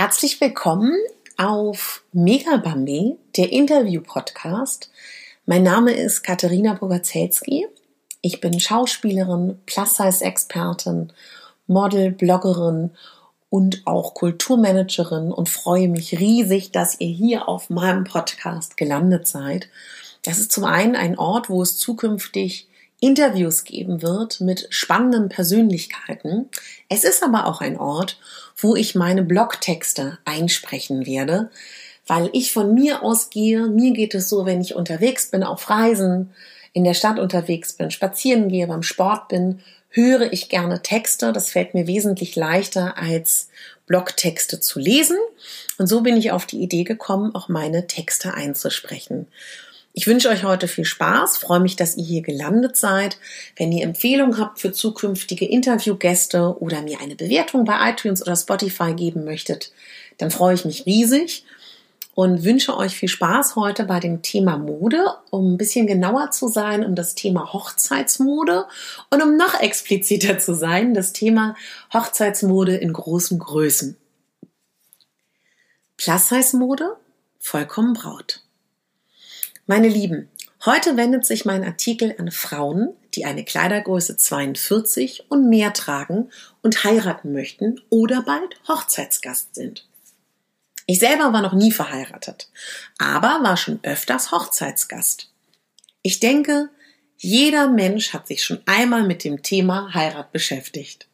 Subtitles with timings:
[0.00, 0.96] Herzlich willkommen
[1.38, 4.92] auf Megabambi, der Interview-Podcast.
[5.44, 7.66] Mein Name ist Katharina Bogazelski.
[8.20, 11.12] Ich bin Schauspielerin, Plus-Size-Expertin,
[11.66, 12.92] Model, Bloggerin
[13.50, 19.68] und auch Kulturmanagerin und freue mich riesig, dass ihr hier auf meinem Podcast gelandet seid.
[20.22, 22.68] Das ist zum einen ein Ort, wo es zukünftig
[23.00, 26.48] Interviews geben wird mit spannenden Persönlichkeiten.
[26.88, 28.18] Es ist aber auch ein Ort,
[28.56, 31.50] wo ich meine Blogtexte einsprechen werde,
[32.06, 33.68] weil ich von mir ausgehe.
[33.68, 36.30] Mir geht es so, wenn ich unterwegs bin, auf Reisen,
[36.72, 39.60] in der Stadt unterwegs bin, spazieren gehe, beim Sport bin,
[39.90, 41.32] höre ich gerne Texte.
[41.32, 43.48] Das fällt mir wesentlich leichter als
[43.86, 45.16] Blogtexte zu lesen.
[45.78, 49.28] Und so bin ich auf die Idee gekommen, auch meine Texte einzusprechen.
[49.98, 53.18] Ich wünsche euch heute viel Spaß, freue mich, dass ihr hier gelandet seid.
[53.56, 58.94] Wenn ihr Empfehlungen habt für zukünftige Interviewgäste oder mir eine Bewertung bei iTunes oder Spotify
[58.94, 59.72] geben möchtet,
[60.16, 61.44] dann freue ich mich riesig
[62.14, 66.46] und wünsche euch viel Spaß heute bei dem Thema Mode, um ein bisschen genauer zu
[66.46, 68.66] sein, um das Thema Hochzeitsmode
[69.10, 71.56] und um noch expliziter zu sein, das Thema
[71.92, 73.96] Hochzeitsmode in großen Größen.
[75.96, 76.96] Plus-Size-Mode,
[77.40, 78.44] vollkommen Braut.
[79.70, 80.30] Meine Lieben,
[80.64, 86.30] heute wendet sich mein Artikel an Frauen, die eine Kleidergröße 42 und mehr tragen
[86.62, 89.86] und heiraten möchten oder bald Hochzeitsgast sind.
[90.86, 92.48] Ich selber war noch nie verheiratet,
[92.96, 95.30] aber war schon öfters Hochzeitsgast.
[96.00, 96.70] Ich denke,
[97.18, 101.08] jeder Mensch hat sich schon einmal mit dem Thema Heirat beschäftigt.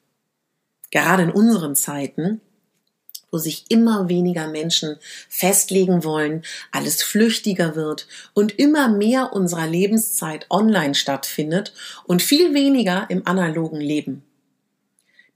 [0.93, 2.41] Gerade in unseren Zeiten
[3.35, 4.95] wo sich immer weniger Menschen
[5.29, 11.73] festlegen wollen, alles flüchtiger wird und immer mehr unserer Lebenszeit online stattfindet
[12.05, 14.23] und viel weniger im analogen Leben.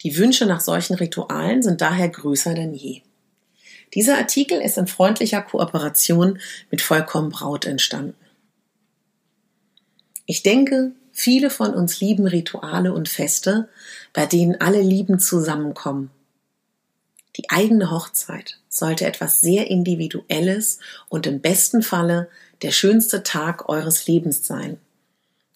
[0.02, 3.02] Die Wünsche nach solchen Ritualen sind daher größer denn je.
[3.94, 6.38] Dieser Artikel ist in freundlicher Kooperation
[6.70, 8.14] mit Vollkommen Braut entstanden.
[10.24, 13.68] Ich denke, viele von uns lieben Rituale und Feste,
[14.12, 16.12] bei denen alle Lieben zusammenkommen
[17.38, 22.28] die eigene Hochzeit sollte etwas sehr Individuelles und im besten Falle
[22.62, 24.78] der schönste Tag eures Lebens sein.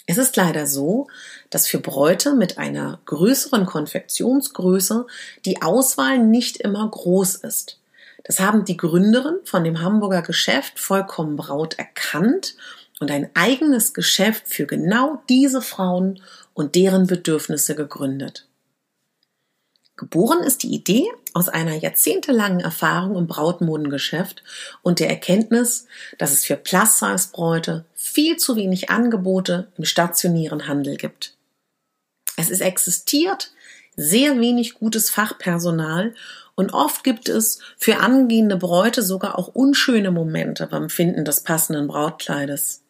[0.07, 1.09] Es ist leider so,
[1.51, 5.07] dass für Bräute mit einer größeren Konfektionsgröße
[5.45, 7.79] die Auswahl nicht immer groß ist.
[8.25, 12.57] Das haben die Gründerin von dem Hamburger Geschäft Vollkommen Braut erkannt
[13.01, 16.21] und ein eigenes Geschäft für genau diese Frauen
[16.55, 18.47] und deren Bedürfnisse gegründet.
[20.03, 24.43] Geboren ist die Idee aus einer jahrzehntelangen Erfahrung im Brautmodengeschäft
[24.83, 25.87] und der Erkenntnis,
[26.19, 31.37] dass es für Plus-Size-Bräute viel zu wenig Angebote im stationären Handel gibt.
[32.37, 33.53] Es ist existiert
[33.95, 36.15] sehr wenig gutes Fachpersonal
[36.57, 41.87] und oft gibt es für angehende Bräute sogar auch unschöne Momente beim Finden des passenden
[41.87, 42.82] Brautkleides.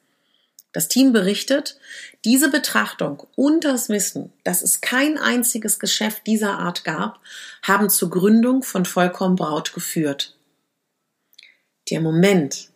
[0.72, 1.78] Das Team berichtet,
[2.24, 7.20] diese Betrachtung und das Wissen, dass es kein einziges Geschäft dieser Art gab,
[7.62, 10.36] haben zur Gründung von Vollkommen Braut geführt.
[11.90, 12.70] Der Moment,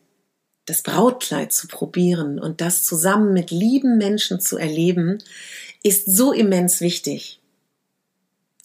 [0.67, 5.23] das Brautkleid zu probieren und das zusammen mit lieben Menschen zu erleben,
[5.83, 7.41] ist so immens wichtig.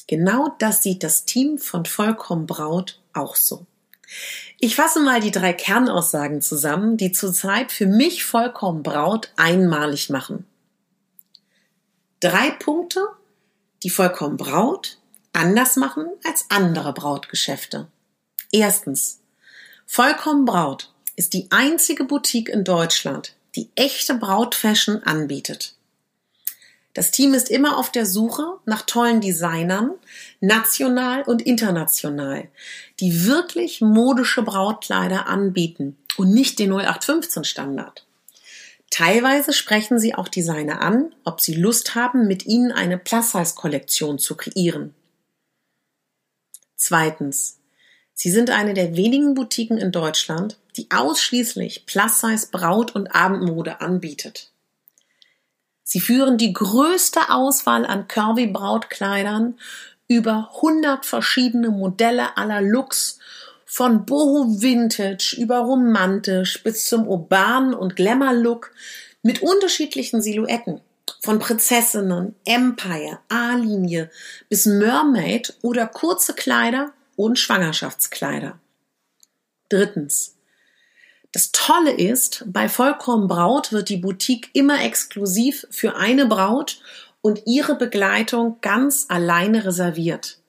[0.08, 3.66] Genau das sieht das Team von Vollkommen Braut auch so.
[4.60, 10.46] Ich fasse mal die drei Kernaussagen zusammen, die zurzeit für mich vollkommen Braut einmalig machen.
[12.20, 13.08] Drei Punkte,
[13.84, 15.00] die vollkommen Braut
[15.34, 17.88] anders machen als andere Brautgeschäfte.
[18.52, 19.20] Erstens.
[19.86, 25.76] Vollkommen Braut ist die einzige Boutique in Deutschland, die echte Brautfashion anbietet.
[26.94, 29.92] Das Team ist immer auf der Suche nach tollen Designern,
[30.42, 32.50] national und international,
[33.00, 38.06] die wirklich modische Brautkleider anbieten und nicht den 0815 Standard.
[38.90, 44.36] Teilweise sprechen sie auch Designer an, ob sie Lust haben, mit ihnen eine Plus-Size-Kollektion zu
[44.36, 44.94] kreieren.
[46.76, 47.58] Zweitens.
[48.14, 54.51] Sie sind eine der wenigen Boutiquen in Deutschland, die ausschließlich Plus-Size Braut- und Abendmode anbietet.
[55.92, 59.60] Sie führen die größte Auswahl an Curvy Brautkleidern,
[60.08, 63.20] über 100 verschiedene Modelle aller Looks,
[63.66, 68.72] von Boho Vintage über romantisch bis zum urbanen und Glamour Look
[69.22, 70.80] mit unterschiedlichen Silhouetten.
[71.22, 74.10] Von Prinzessinnen, Empire, A-Linie
[74.48, 78.58] bis Mermaid oder kurze Kleider und Schwangerschaftskleider.
[79.68, 80.38] Drittens.
[81.32, 86.82] Das Tolle ist, bei Vollkommen Braut wird die Boutique immer exklusiv für eine Braut
[87.22, 90.40] und ihre Begleitung ganz alleine reserviert.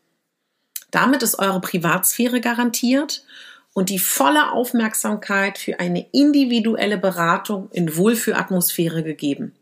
[0.91, 3.25] Damit ist eure Privatsphäre garantiert
[3.75, 9.55] und die volle Aufmerksamkeit für eine individuelle Beratung in Wohlfühlatmosphäre gegeben.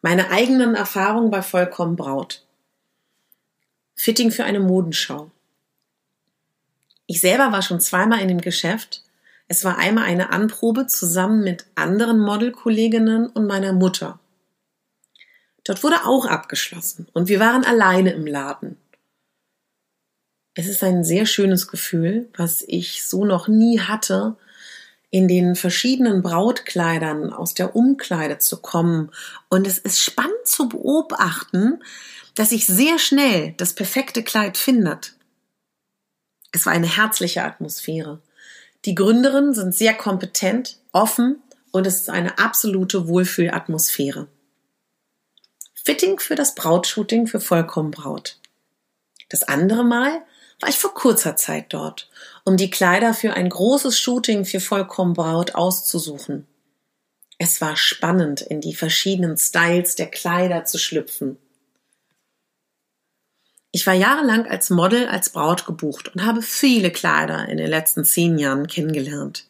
[0.00, 2.44] Meine eigenen Erfahrungen bei Vollkommen Braut.
[3.94, 5.30] Fitting für eine Modenschau.
[7.06, 9.04] Ich selber war schon zweimal in dem Geschäft.
[9.52, 14.18] Es war einmal eine Anprobe zusammen mit anderen Modelkolleginnen und meiner Mutter.
[15.62, 18.78] Dort wurde auch abgeschlossen und wir waren alleine im Laden.
[20.54, 24.36] Es ist ein sehr schönes Gefühl, was ich so noch nie hatte,
[25.10, 29.10] in den verschiedenen Brautkleidern aus der Umkleide zu kommen.
[29.50, 31.82] Und es ist spannend zu beobachten,
[32.34, 35.12] dass sich sehr schnell das perfekte Kleid findet.
[36.52, 38.22] Es war eine herzliche Atmosphäre.
[38.84, 41.40] Die Gründerinnen sind sehr kompetent, offen
[41.70, 44.26] und es ist eine absolute Wohlfühlatmosphäre.
[45.74, 48.38] Fitting für das Brautshooting für Vollkommen Braut.
[49.28, 50.22] Das andere Mal
[50.60, 52.10] war ich vor kurzer Zeit dort,
[52.44, 56.46] um die Kleider für ein großes Shooting für Vollkommen Braut auszusuchen.
[57.38, 61.38] Es war spannend, in die verschiedenen Styles der Kleider zu schlüpfen.
[63.74, 68.04] Ich war jahrelang als Model als Braut gebucht und habe viele Kleider in den letzten
[68.04, 69.46] zehn Jahren kennengelernt.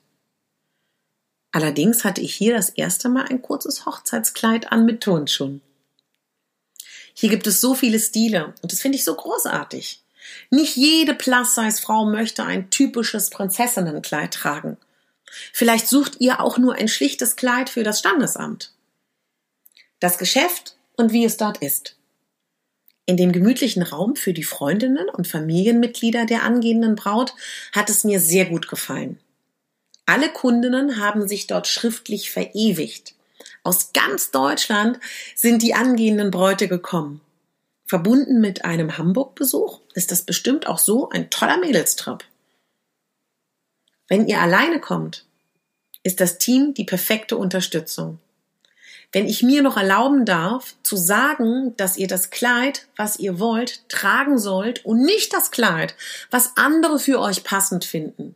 [1.51, 5.61] Allerdings hatte ich hier das erste Mal ein kurzes Hochzeitskleid an mit Turnschuhen.
[7.15, 10.03] Hier gibt es so viele Stile und das finde ich so großartig.
[10.51, 14.77] Nicht jede Plus-Size-Frau möchte ein typisches Prinzessinnenkleid tragen.
[15.53, 18.73] Vielleicht sucht ihr auch nur ein schlichtes Kleid für das Standesamt.
[19.99, 21.97] Das Geschäft und wie es dort ist.
[23.07, 27.35] In dem gemütlichen Raum für die Freundinnen und Familienmitglieder der angehenden Braut
[27.73, 29.19] hat es mir sehr gut gefallen.
[30.07, 33.15] Alle Kundinnen haben sich dort schriftlich verewigt.
[33.65, 35.01] Aus ganz Deutschland
[35.35, 37.21] sind die angehenden Bräute gekommen.
[37.87, 42.25] Verbunden mit einem Hamburg-Besuch ist das bestimmt auch so ein toller Mädelstrip.
[44.09, 45.27] Wenn ihr alleine kommt,
[46.03, 48.19] ist das Team die perfekte Unterstützung.
[49.13, 53.87] Wenn ich mir noch erlauben darf, zu sagen, dass ihr das Kleid, was ihr wollt,
[53.91, 55.95] tragen sollt und nicht das Kleid,
[56.31, 58.35] was andere für euch passend finden.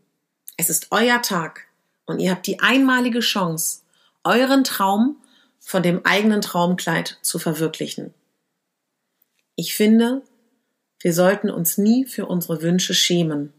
[0.58, 1.62] Es ist euer Tag
[2.04, 3.80] und ihr habt die einmalige Chance,
[4.22, 5.16] euren Traum
[5.58, 8.12] von dem eigenen Traumkleid zu verwirklichen.
[9.54, 10.22] Ich finde,
[11.00, 13.52] wir sollten uns nie für unsere Wünsche schämen.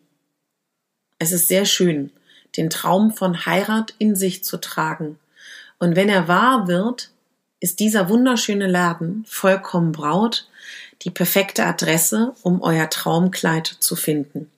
[1.17, 2.11] Es ist sehr schön,
[2.55, 5.19] den Traum von Heirat in sich zu tragen.
[5.79, 7.11] Und wenn er wahr wird,
[7.59, 10.47] ist dieser wunderschöne Laden vollkommen braut
[11.03, 14.49] die perfekte Adresse, um euer Traumkleid zu finden.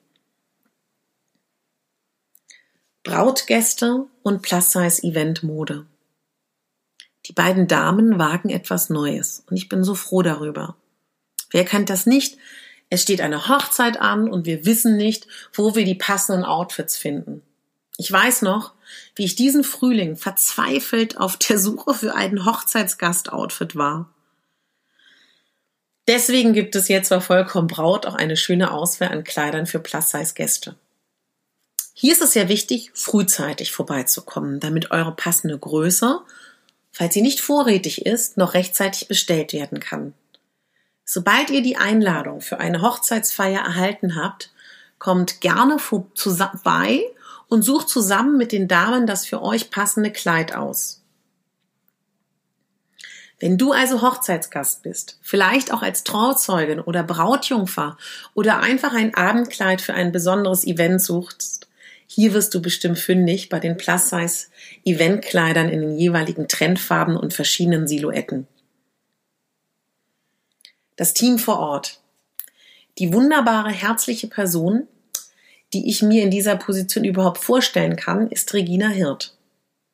[3.03, 5.85] Brautgäste und Plus-Size-Event-Mode.
[7.25, 10.75] Die beiden Damen wagen etwas Neues und ich bin so froh darüber.
[11.51, 12.37] Wer kennt das nicht?
[12.89, 17.43] Es steht eine Hochzeit an und wir wissen nicht, wo wir die passenden Outfits finden.
[17.97, 18.73] Ich weiß noch,
[19.15, 24.09] wie ich diesen Frühling verzweifelt auf der Suche für einen Hochzeitsgast-Outfit war.
[26.07, 30.75] Deswegen gibt es jetzt bei Vollkommen Braut auch eine schöne Auswahl an Kleidern für Plus-Size-Gäste.
[31.93, 36.21] Hier ist es sehr wichtig, frühzeitig vorbeizukommen, damit eure passende Größe,
[36.91, 40.13] falls sie nicht vorrätig ist, noch rechtzeitig bestellt werden kann.
[41.05, 44.51] Sobald ihr die Einladung für eine Hochzeitsfeier erhalten habt,
[44.97, 47.03] kommt gerne vorbei
[47.49, 51.03] und sucht zusammen mit den Damen das für euch passende Kleid aus.
[53.41, 57.97] Wenn du also Hochzeitsgast bist, vielleicht auch als Trauzeugin oder Brautjungfer
[58.33, 61.67] oder einfach ein Abendkleid für ein besonderes Event suchst,
[62.05, 68.47] hier wirst du bestimmt fündig bei den Plus-Size-Eventkleidern in den jeweiligen Trendfarben und verschiedenen Silhouetten
[70.99, 72.01] das Team vor Ort.
[72.97, 74.85] Die wunderbare, herzliche Person,
[75.73, 79.35] die ich mir in dieser Position überhaupt vorstellen kann, ist Regina Hirt.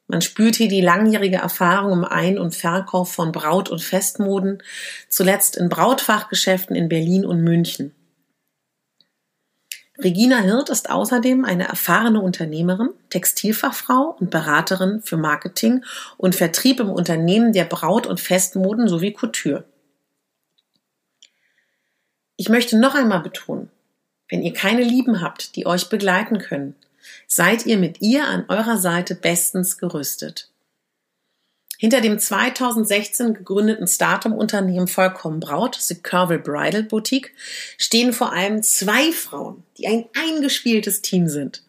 [0.08, 4.62] Man spürt hier die langjährige Erfahrung im Ein- und Verkauf von Braut- und Festmoden,
[5.10, 7.94] zuletzt in Brautfachgeschäften in Berlin und München.
[9.98, 15.86] Regina Hirt ist außerdem eine erfahrene Unternehmerin, Textilfachfrau und Beraterin für Marketing
[16.17, 19.63] und Vertrieb im Unternehmen der Braut- und Festmoden sowie Couture.
[22.36, 23.72] Ich möchte noch einmal betonen,
[24.29, 26.75] wenn ihr keine Lieben habt, die euch begleiten können,
[27.27, 30.50] seid ihr mit ihr an eurer Seite bestens gerüstet.
[31.77, 37.34] Hinter dem 2016 gegründeten Startup-Unternehmen Vollkommen Braut, The Curvel Bridal Boutique,
[37.77, 41.63] stehen vor allem zwei Frauen, die ein eingespieltes Team sind.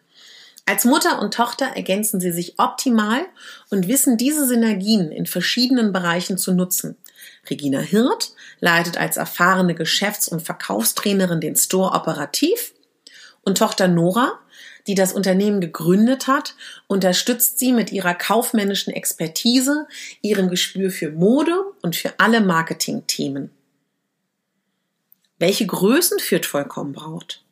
[0.65, 3.25] Als Mutter und Tochter ergänzen sie sich optimal
[3.69, 6.97] und wissen diese Synergien in verschiedenen Bereichen zu nutzen–
[7.49, 12.73] Regina Hirt leitet als erfahrene Geschäfts- und Verkaufstrainerin den Store operativ
[13.43, 14.39] und Tochter Nora,
[14.87, 16.55] die das Unternehmen gegründet hat,
[16.87, 19.87] unterstützt sie mit ihrer kaufmännischen Expertise,
[20.21, 23.51] ihrem Gespür für Mode und für alle Marketingthemen.
[25.39, 27.43] Welche Größen führt Vollkommen Braut?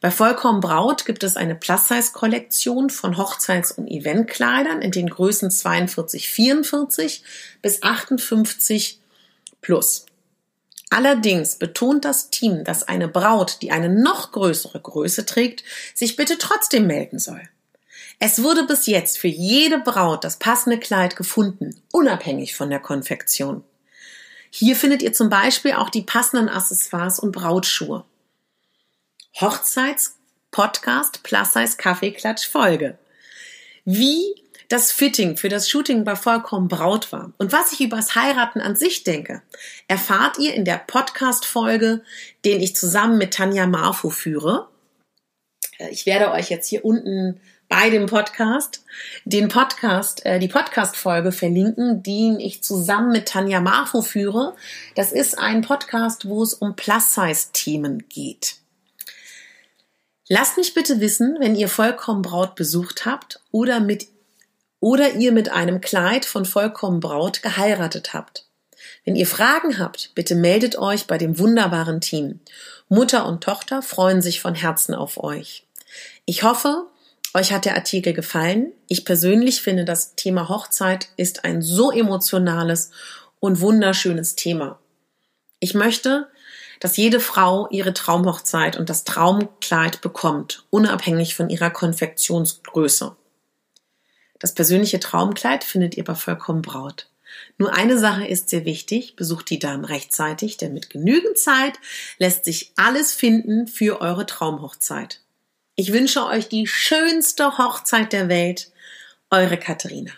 [0.00, 6.28] Bei Vollkommen Braut gibt es eine Plus-Size-Kollektion von Hochzeits- und Eventkleidern in den Größen 42,
[6.28, 7.22] 44
[7.62, 9.00] bis 58
[9.60, 10.06] plus.
[10.90, 15.62] Allerdings betont das Team, dass eine Braut, die eine noch größere Größe trägt,
[15.94, 17.42] sich bitte trotzdem melden soll.
[18.18, 23.62] Es wurde bis jetzt für jede Braut das passende Kleid gefunden, unabhängig von der Konfektion.
[24.50, 28.04] Hier findet ihr zum Beispiel auch die passenden Accessoires und Brautschuhe.
[29.40, 32.98] Hochzeits-Podcast Plus Size Kaffeeklatsch Folge.
[33.84, 34.34] Wie
[34.68, 38.76] das Fitting für das Shooting bei Vollkommen Braut war und was ich übers Heiraten an
[38.76, 39.42] sich denke,
[39.88, 42.02] erfahrt ihr in der Podcast-Folge,
[42.44, 44.68] den ich zusammen mit Tanja Marfo führe.
[45.78, 48.84] Äh, ich werde euch jetzt hier unten bei dem Podcast
[49.24, 54.54] den Podcast, äh, die Podcast-Folge verlinken, die ich zusammen mit Tanja Marfo führe.
[54.94, 58.56] Das ist ein Podcast, wo es um Plus-Size-Themen geht.
[60.28, 64.08] Lasst mich bitte wissen, wenn ihr Vollkommen Braut besucht habt oder mit
[64.80, 68.46] oder ihr mit einem Kleid von Vollkommen Braut geheiratet habt.
[69.04, 72.40] Wenn ihr Fragen habt, bitte meldet euch bei dem wunderbaren Team.
[72.88, 75.64] Mutter und Tochter freuen sich von Herzen auf euch.
[76.26, 76.86] Ich hoffe,
[77.34, 78.72] euch hat der Artikel gefallen.
[78.86, 82.90] Ich persönlich finde, das Thema Hochzeit ist ein so emotionales
[83.40, 84.78] und wunderschönes Thema.
[85.60, 86.28] Ich möchte,
[86.80, 93.16] dass jede Frau ihre Traumhochzeit und das Traumkleid bekommt, unabhängig von ihrer Konfektionsgröße.
[94.38, 97.08] Das persönliche Traumkleid findet ihr bei Vollkommen Braut.
[97.58, 101.74] Nur eine Sache ist sehr wichtig, besucht die Damen rechtzeitig, denn mit genügend Zeit
[102.18, 105.20] lässt sich alles finden für eure Traumhochzeit.
[105.74, 108.72] Ich wünsche euch die schönste Hochzeit der Welt,
[109.30, 110.12] eure Katharina.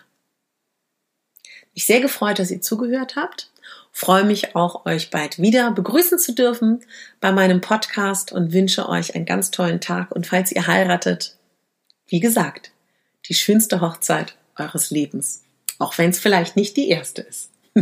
[1.74, 3.50] Mich sehr gefreut, dass ihr zugehört habt.
[3.92, 6.84] Freue mich auch, euch bald wieder begrüßen zu dürfen
[7.20, 10.12] bei meinem Podcast und wünsche euch einen ganz tollen Tag.
[10.12, 11.36] Und falls ihr heiratet,
[12.06, 12.72] wie gesagt,
[13.30, 15.44] die schönste Hochzeit eures Lebens.
[15.78, 17.50] Auch wenn es vielleicht nicht die erste ist.